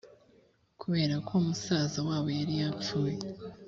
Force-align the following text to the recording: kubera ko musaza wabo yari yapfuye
kubera 0.81 1.15
ko 1.27 1.33
musaza 1.45 1.99
wabo 2.07 2.29
yari 2.39 2.53
yapfuye 2.61 3.17